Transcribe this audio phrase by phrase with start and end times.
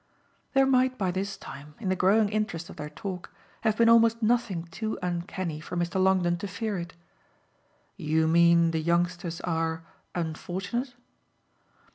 [0.55, 4.23] There might by this time, in the growing interest of their talk, have been almost
[4.23, 6.01] nothing too uncanny for Mr.
[6.01, 6.95] Longdon to fear it.
[7.97, 9.83] "You mean the youngsters are
[10.15, 10.95] unfortunate?"